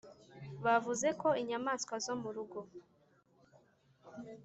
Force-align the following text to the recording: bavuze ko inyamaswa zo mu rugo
bavuze 0.65 1.07
ko 1.21 1.27
inyamaswa 1.41 1.95
zo 2.05 2.13
mu 2.21 2.29
rugo 2.35 2.59